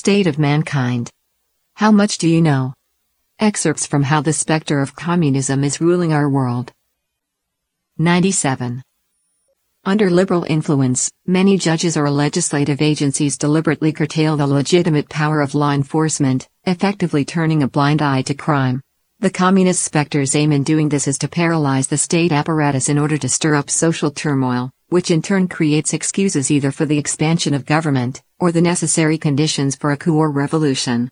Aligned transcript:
State 0.00 0.26
of 0.26 0.38
Mankind. 0.38 1.10
How 1.74 1.90
much 1.92 2.16
do 2.16 2.26
you 2.26 2.40
know? 2.40 2.72
Excerpts 3.38 3.86
from 3.86 4.02
How 4.02 4.22
the 4.22 4.32
Spectre 4.32 4.80
of 4.80 4.96
Communism 4.96 5.62
is 5.62 5.78
Ruling 5.78 6.10
Our 6.10 6.30
World. 6.30 6.72
97. 7.98 8.82
Under 9.84 10.08
liberal 10.08 10.46
influence, 10.48 11.10
many 11.26 11.58
judges 11.58 11.98
or 11.98 12.08
legislative 12.08 12.80
agencies 12.80 13.36
deliberately 13.36 13.92
curtail 13.92 14.38
the 14.38 14.46
legitimate 14.46 15.10
power 15.10 15.42
of 15.42 15.54
law 15.54 15.72
enforcement, 15.72 16.48
effectively 16.64 17.26
turning 17.26 17.62
a 17.62 17.68
blind 17.68 18.00
eye 18.00 18.22
to 18.22 18.32
crime. 18.32 18.80
The 19.18 19.28
communist 19.28 19.82
specter's 19.82 20.34
aim 20.34 20.50
in 20.50 20.62
doing 20.62 20.88
this 20.88 21.08
is 21.08 21.18
to 21.18 21.28
paralyze 21.28 21.88
the 21.88 21.98
state 21.98 22.32
apparatus 22.32 22.88
in 22.88 22.98
order 22.98 23.18
to 23.18 23.28
stir 23.28 23.54
up 23.54 23.68
social 23.68 24.10
turmoil, 24.10 24.70
which 24.88 25.10
in 25.10 25.20
turn 25.20 25.46
creates 25.46 25.92
excuses 25.92 26.50
either 26.50 26.72
for 26.72 26.86
the 26.86 26.96
expansion 26.96 27.52
of 27.52 27.66
government, 27.66 28.22
or 28.40 28.50
the 28.50 28.60
necessary 28.60 29.18
conditions 29.18 29.76
for 29.76 29.92
a 29.92 29.96
coup 29.96 30.16
or 30.16 30.30
revolution. 30.30 31.10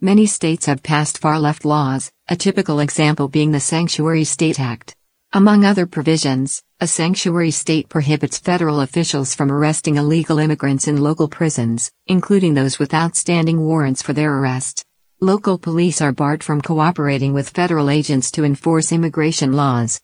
Many 0.00 0.26
states 0.26 0.66
have 0.66 0.82
passed 0.82 1.16
far 1.16 1.40
left 1.40 1.64
laws, 1.64 2.10
a 2.28 2.36
typical 2.36 2.80
example 2.80 3.28
being 3.28 3.52
the 3.52 3.60
Sanctuary 3.60 4.24
State 4.24 4.60
Act. 4.60 4.94
Among 5.32 5.64
other 5.64 5.86
provisions, 5.86 6.62
a 6.80 6.86
sanctuary 6.86 7.50
state 7.50 7.88
prohibits 7.88 8.38
federal 8.38 8.80
officials 8.80 9.34
from 9.34 9.50
arresting 9.50 9.96
illegal 9.96 10.38
immigrants 10.38 10.86
in 10.86 11.00
local 11.00 11.28
prisons, 11.28 11.90
including 12.06 12.54
those 12.54 12.78
with 12.78 12.92
outstanding 12.92 13.60
warrants 13.60 14.02
for 14.02 14.12
their 14.12 14.36
arrest. 14.36 14.84
Local 15.20 15.56
police 15.58 16.02
are 16.02 16.12
barred 16.12 16.44
from 16.44 16.60
cooperating 16.60 17.32
with 17.32 17.48
federal 17.48 17.88
agents 17.88 18.30
to 18.32 18.44
enforce 18.44 18.92
immigration 18.92 19.54
laws. 19.54 19.98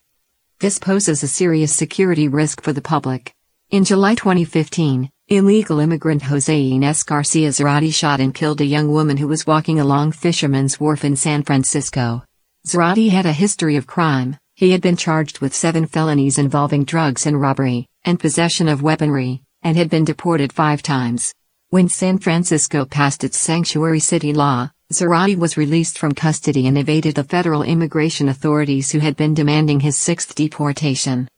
This 0.59 0.79
poses 0.79 1.21
a 1.21 1.27
serious 1.27 1.71
security 1.71 2.27
risk 2.27 2.63
for 2.63 2.73
the 2.73 2.81
public. 2.81 3.33
In 3.69 3.83
July 3.83 4.15
2015, 4.15 5.09
illegal 5.29 5.79
immigrant 5.79 6.21
Jose 6.23 6.71
Ines 6.71 7.03
Garcia 7.03 7.49
Zarate 7.49 7.93
shot 7.93 8.19
and 8.19 8.33
killed 8.33 8.59
a 8.59 8.65
young 8.65 8.91
woman 8.91 9.15
who 9.15 9.27
was 9.29 9.47
walking 9.47 9.79
along 9.79 10.11
Fisherman's 10.11 10.81
Wharf 10.81 11.05
in 11.05 11.15
San 11.15 11.43
Francisco. 11.43 12.25
Zarate 12.67 13.09
had 13.09 13.25
a 13.25 13.31
history 13.31 13.77
of 13.77 13.87
crime, 13.87 14.35
he 14.55 14.71
had 14.71 14.81
been 14.81 14.97
charged 14.97 15.39
with 15.39 15.55
seven 15.55 15.85
felonies 15.85 16.37
involving 16.37 16.83
drugs 16.83 17.25
and 17.25 17.39
robbery, 17.39 17.87
and 18.03 18.19
possession 18.19 18.67
of 18.67 18.83
weaponry, 18.83 19.41
and 19.61 19.77
had 19.77 19.89
been 19.89 20.03
deported 20.03 20.51
five 20.51 20.83
times. 20.83 21.33
When 21.69 21.87
San 21.87 22.17
Francisco 22.17 22.83
passed 22.83 23.23
its 23.23 23.37
sanctuary 23.37 24.01
city 24.01 24.33
law, 24.33 24.71
Zarate 24.91 25.37
was 25.37 25.55
released 25.55 25.97
from 25.97 26.11
custody 26.11 26.67
and 26.67 26.77
evaded 26.77 27.15
the 27.15 27.23
federal 27.23 27.63
immigration 27.63 28.27
authorities 28.27 28.91
who 28.91 28.99
had 28.99 29.15
been 29.15 29.33
demanding 29.33 29.79
his 29.79 29.97
sixth 29.97 30.35
deportation. 30.35 31.29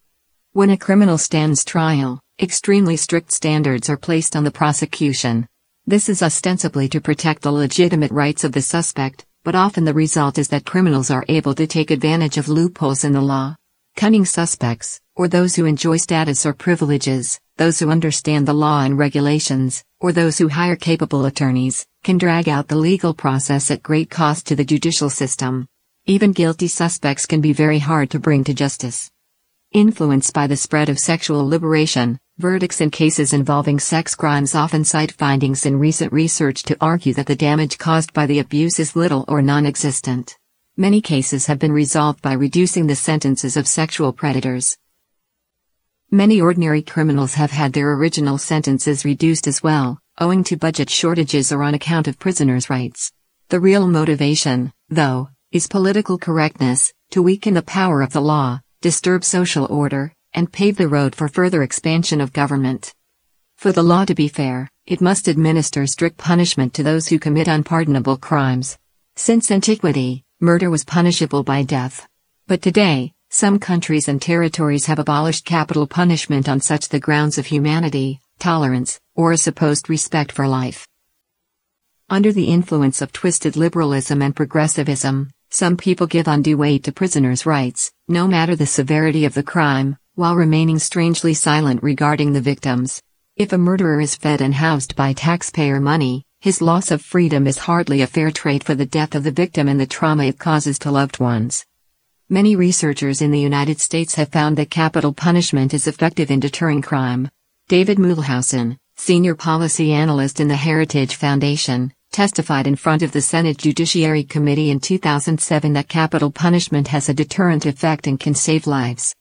When 0.54 0.72
a 0.72 0.78
criminal 0.78 1.20
stands 1.20 1.64
trial, 1.64 2.20
extremely 2.42 2.98
strict 2.98 3.32
standards 3.32 3.90
are 3.90 3.96
placed 3.96 4.36
on 4.36 4.44
the 4.44 4.52
prosecution. 4.52 5.48
This 5.86 6.10
is 6.10 6.22
ostensibly 6.22 6.90
to 6.90 7.00
protect 7.00 7.44
the 7.44 7.52
legitimate 7.52 8.12
rights 8.12 8.44
of 8.44 8.52
the 8.52 8.62
suspect, 8.62 9.26
but 9.46 9.56
often 9.56 9.86
the 9.86 9.94
result 9.94 10.38
is 10.38 10.50
that 10.50 10.66
criminals 10.66 11.10
are 11.10 11.24
able 11.30 11.56
to 11.56 11.66
take 11.66 11.92
advantage 11.92 12.38
of 12.38 12.50
loopholes 12.50 13.06
in 13.06 13.14
the 13.14 13.22
law. 13.22 13.56
Cunning 13.96 14.26
suspects, 14.26 15.00
or 15.16 15.30
those 15.30 15.56
who 15.56 15.64
enjoy 15.64 15.96
status 15.96 16.46
or 16.46 16.54
privileges, 16.54 17.40
those 17.56 17.80
who 17.80 17.90
understand 17.90 18.46
the 18.46 18.54
law 18.54 18.82
and 18.84 18.98
regulations, 18.98 19.86
or 20.02 20.12
those 20.12 20.38
who 20.38 20.50
hire 20.50 20.76
capable 20.76 21.24
attorneys, 21.24 21.86
can 22.04 22.18
drag 22.18 22.50
out 22.50 22.68
the 22.68 22.76
legal 22.76 23.14
process 23.14 23.72
at 23.72 23.82
great 23.82 24.10
cost 24.10 24.46
to 24.48 24.58
the 24.58 24.66
judicial 24.66 25.10
system. 25.10 25.66
Even 26.06 26.34
guilty 26.34 26.68
suspects 26.68 27.26
can 27.26 27.40
be 27.40 27.54
very 27.54 27.80
hard 27.80 28.10
to 28.10 28.20
bring 28.20 28.44
to 28.44 28.54
justice. 28.54 29.10
Influenced 29.72 30.34
by 30.34 30.48
the 30.48 30.58
spread 30.58 30.90
of 30.90 31.00
sexual 31.00 31.48
liberation, 31.48 32.20
verdicts 32.38 32.82
in 32.82 32.92
cases 32.92 33.32
involving 33.32 33.80
sex 33.80 34.14
crimes 34.14 34.56
often 34.56 34.84
cite 34.84 35.14
findings 35.14 35.66
in 35.66 35.80
recent 35.80 36.12
research 36.12 36.64
to 36.64 36.76
argue 36.82 37.14
that 37.14 37.28
the 37.28 37.36
damage 37.36 37.78
caused 37.78 38.12
by 38.12 38.26
the 38.26 38.40
abuse 38.40 38.78
is 38.78 38.96
little 38.96 39.24
or 39.28 39.42
non 39.42 39.66
existent. 39.66 40.38
Many 40.76 41.00
cases 41.00 41.46
have 41.46 41.60
been 41.60 41.72
resolved 41.72 42.22
by 42.22 42.34
reducing 42.34 42.88
the 42.88 42.96
sentences 42.96 43.56
of 43.56 43.68
sexual 43.68 44.12
predators. 44.12 44.78
Many 46.12 46.42
ordinary 46.42 46.82
criminals 46.82 47.36
have 47.36 47.52
had 47.52 47.72
their 47.72 47.94
original 47.94 48.38
sentences 48.38 49.06
reduced 49.06 49.48
as 49.48 49.64
well, 49.64 50.00
owing 50.20 50.44
to 50.46 50.58
budget 50.58 50.90
shortages 50.90 51.52
or 51.54 51.64
on 51.64 51.74
account 51.74 52.08
of 52.08 52.20
prisoners' 52.20 52.70
rights. 52.70 53.14
The 53.48 53.62
real 53.62 53.88
motivation, 53.88 54.74
though, 54.90 55.30
is 55.52 55.68
political 55.68 56.18
correctness, 56.18 56.92
to 57.12 57.22
weaken 57.22 57.54
the 57.54 57.62
power 57.62 58.02
of 58.02 58.12
the 58.12 58.22
law, 58.22 58.60
disturb 58.82 59.24
social 59.24 59.66
order, 59.68 60.15
and 60.36 60.54
pave 60.54 60.78
the 60.78 60.88
road 60.88 61.16
for 61.16 61.28
further 61.28 61.64
expansion 61.64 62.22
of 62.22 62.34
government. 62.34 62.94
For 63.58 63.72
the 63.72 63.82
law 63.82 64.06
to 64.06 64.14
be 64.14 64.28
fair, 64.28 64.70
it 64.86 65.02
must 65.02 65.28
administer 65.28 65.88
strict 65.88 66.18
punishment 66.18 66.76
to 66.76 66.84
those 66.84 67.08
who 67.08 67.18
commit 67.18 67.48
unpardonable 67.48 68.18
crimes. 68.18 68.78
Since 69.16 69.50
antiquity, 69.50 70.26
murder 70.40 70.70
was 70.70 70.84
punishable 70.84 71.44
by 71.44 71.64
death. 71.64 72.08
But 72.48 72.62
today, 72.62 73.14
some 73.30 73.58
countries 73.58 74.08
and 74.08 74.22
territories 74.22 74.86
have 74.86 75.00
abolished 75.00 75.46
capital 75.46 75.88
punishment 75.88 76.48
on 76.48 76.60
such 76.60 76.90
the 76.90 77.00
grounds 77.00 77.38
of 77.38 77.48
humanity, 77.48 78.20
tolerance, 78.38 79.00
or 79.16 79.32
a 79.32 79.38
supposed 79.38 79.90
respect 79.90 80.32
for 80.32 80.48
life. 80.48 80.88
Under 82.10 82.32
the 82.32 82.50
influence 82.52 83.02
of 83.02 83.12
twisted 83.12 83.56
liberalism 83.56 84.22
and 84.22 84.36
progressivism, 84.36 85.32
some 85.50 85.78
people 85.78 86.06
give 86.06 86.28
undue 86.28 86.58
weight 86.58 86.84
to 86.84 86.92
prisoners' 86.92 87.46
rights, 87.46 87.92
no 88.08 88.28
matter 88.28 88.56
the 88.56 88.68
severity 88.68 89.26
of 89.26 89.34
the 89.34 89.42
crime, 89.42 89.98
while 90.16 90.36
remaining 90.36 90.80
strangely 90.80 91.34
silent 91.34 91.84
regarding 91.84 92.34
the 92.34 92.42
victims. 92.42 93.02
If 93.36 93.52
a 93.52 93.58
murderer 93.58 94.00
is 94.00 94.16
fed 94.16 94.42
and 94.42 94.56
housed 94.56 94.96
by 94.96 95.12
taxpayer 95.12 95.82
money, 95.82 96.24
his 96.40 96.62
loss 96.62 96.90
of 96.90 97.02
freedom 97.02 97.48
is 97.48 97.58
hardly 97.58 98.02
a 98.02 98.08
fair 98.08 98.32
trade 98.32 98.64
for 98.64 98.76
the 98.76 98.86
death 98.86 99.14
of 99.14 99.24
the 99.24 99.32
victim 99.32 99.68
and 99.68 99.80
the 99.80 99.86
trauma 99.86 100.24
it 100.24 100.40
causes 100.40 100.80
to 100.80 100.92
loved 100.92 101.20
ones. 101.20 101.66
Many 102.30 102.56
researchers 102.56 103.22
in 103.22 103.32
the 103.32 103.40
United 103.40 103.80
States 103.80 104.16
have 104.16 104.30
found 104.30 104.58
that 104.58 104.70
capital 104.70 105.14
punishment 105.14 105.74
is 105.74 105.86
effective 105.86 106.32
in 106.32 106.40
deterring 106.40 106.82
crime. 106.82 107.30
David 107.68 107.98
Muhlhausen, 107.98 108.78
senior 108.96 109.36
policy 109.36 109.92
analyst 109.92 110.40
in 110.40 110.48
the 110.48 110.56
Heritage 110.56 111.16
Foundation, 111.16 111.92
testified 112.12 112.68
in 112.68 112.78
front 112.78 113.02
of 113.02 113.12
the 113.12 113.22
Senate 113.22 113.58
Judiciary 113.58 114.24
Committee 114.24 114.70
in 114.70 114.80
2007 114.80 115.74
that 115.74 115.90
capital 115.90 116.32
punishment 116.32 116.88
has 116.88 117.10
a 117.10 117.14
deterrent 117.14 117.66
effect 117.66 118.08
and 118.08 118.20
can 118.20 118.34
save 118.34 118.66
lives. 118.66 119.14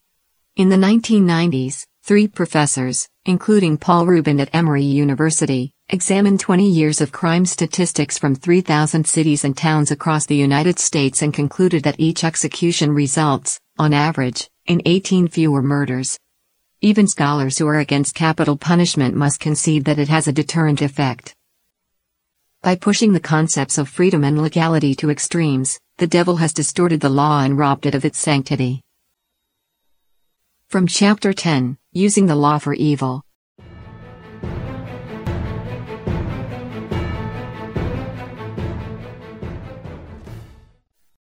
In 0.56 0.68
the 0.68 0.76
1990s, 0.76 1.84
three 2.04 2.28
professors, 2.28 3.08
including 3.24 3.76
Paul 3.76 4.06
Rubin 4.06 4.38
at 4.38 4.54
Emory 4.54 4.84
University, 4.84 5.72
examined 5.88 6.38
20 6.38 6.64
years 6.64 7.00
of 7.00 7.10
crime 7.10 7.44
statistics 7.44 8.18
from 8.18 8.36
3,000 8.36 9.04
cities 9.04 9.42
and 9.42 9.56
towns 9.56 9.90
across 9.90 10.26
the 10.26 10.36
United 10.36 10.78
States 10.78 11.22
and 11.22 11.34
concluded 11.34 11.82
that 11.82 11.98
each 11.98 12.22
execution 12.22 12.92
results, 12.92 13.58
on 13.80 13.92
average, 13.92 14.48
in 14.66 14.80
18 14.84 15.26
fewer 15.26 15.60
murders. 15.60 16.20
Even 16.80 17.08
scholars 17.08 17.58
who 17.58 17.66
are 17.66 17.80
against 17.80 18.14
capital 18.14 18.56
punishment 18.56 19.16
must 19.16 19.40
concede 19.40 19.84
that 19.86 19.98
it 19.98 20.08
has 20.08 20.28
a 20.28 20.32
deterrent 20.32 20.80
effect. 20.80 21.34
By 22.62 22.76
pushing 22.76 23.12
the 23.12 23.18
concepts 23.18 23.76
of 23.76 23.88
freedom 23.88 24.22
and 24.22 24.40
legality 24.40 24.94
to 24.94 25.10
extremes, 25.10 25.80
the 25.96 26.06
devil 26.06 26.36
has 26.36 26.52
distorted 26.52 27.00
the 27.00 27.08
law 27.08 27.42
and 27.42 27.58
robbed 27.58 27.86
it 27.86 27.96
of 27.96 28.04
its 28.04 28.20
sanctity. 28.20 28.83
From 30.74 30.88
Chapter 30.88 31.32
10 31.32 31.78
Using 31.92 32.26
the 32.26 32.34
Law 32.34 32.58
for 32.58 32.74
Evil 32.74 33.22